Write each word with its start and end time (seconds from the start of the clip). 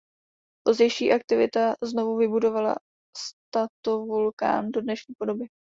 Pozdější 0.65 1.11
aktivita 1.13 1.75
znovu 1.83 2.17
vybudovala 2.17 2.75
stratovulkán 3.17 4.71
do 4.71 4.81
dnešní 4.81 5.15
podoby. 5.17 5.45